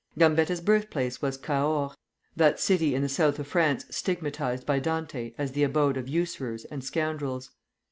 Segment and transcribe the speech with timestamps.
[0.17, 1.91] Gambetta's birthplace was Cahors,
[2.35, 6.65] that city in the South of France stigmatized by Dante as the abode of usurers
[6.65, 7.51] and scoundrels.